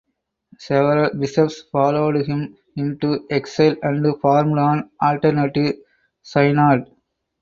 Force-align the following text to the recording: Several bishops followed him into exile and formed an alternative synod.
Several 0.57 1.13
bishops 1.13 1.61
followed 1.71 2.25
him 2.25 2.57
into 2.75 3.27
exile 3.29 3.75
and 3.83 4.19
formed 4.19 4.57
an 4.57 4.89
alternative 4.99 5.75
synod. 6.23 6.87